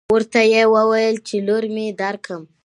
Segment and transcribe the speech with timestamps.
[0.13, 2.41] ورته يې وويل چې لور مې درکم.